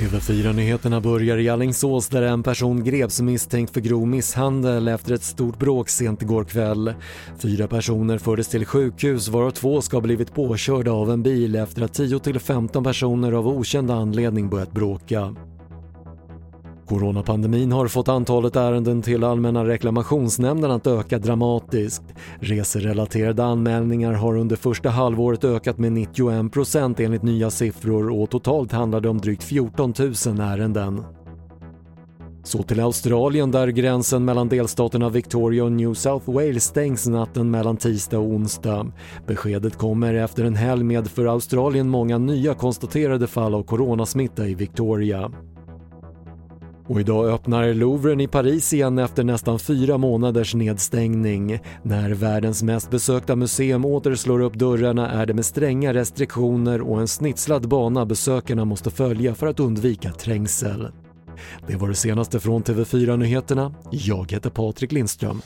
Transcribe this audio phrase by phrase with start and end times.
[0.00, 5.58] TV4-nyheterna börjar i Allingsås där en person greps misstänkt för grov misshandel efter ett stort
[5.58, 6.94] bråk sent igår kväll.
[7.38, 11.82] Fyra personer fördes till sjukhus varav två ska ha blivit påkörda av en bil efter
[11.82, 15.34] att 10-15 personer av okänd anledning börjat bråka.
[16.90, 22.02] Coronapandemin har fått antalet ärenden till Allmänna reklamationsnämnden att öka dramatiskt.
[22.40, 29.00] Reserelaterade anmälningar har under första halvåret ökat med 91% enligt nya siffror och totalt handlar
[29.00, 31.04] det om drygt 14 000 ärenden.
[32.42, 37.76] Så till Australien där gränsen mellan delstaterna Victoria och New South Wales stängs natten mellan
[37.76, 38.86] tisdag och onsdag.
[39.26, 44.54] Beskedet kommer efter en helg med för Australien många nya konstaterade fall av coronasmitta i
[44.54, 45.30] Victoria.
[46.90, 51.58] Och idag öppnar Louvren i Paris igen efter nästan fyra månaders nedstängning.
[51.82, 57.00] När världens mest besökta museum åter slår upp dörrarna är det med stränga restriktioner och
[57.00, 60.88] en snitslad bana besökarna måste följa för att undvika trängsel.
[61.66, 63.74] Det var det senaste från TV4 Nyheterna.
[63.90, 65.42] Jag heter Patrik Lindström.